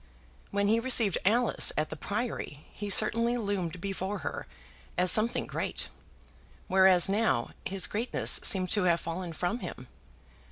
When 0.49 0.67
he 0.67 0.79
received 0.79 1.19
Alice 1.25 1.71
at 1.77 1.91
the 1.91 1.95
Priory 1.95 2.65
he 2.73 2.89
certainly 2.89 3.37
loomed 3.37 3.79
before 3.79 4.17
her 4.25 4.47
as 4.97 5.11
something 5.11 5.45
great, 5.45 5.89
whereas 6.65 7.07
now 7.07 7.51
his 7.65 7.85
greatness 7.85 8.39
seemed 8.41 8.71
to 8.71 8.85
have 8.85 8.99
fallen 8.99 9.31
from 9.31 9.59
him. 9.59 9.87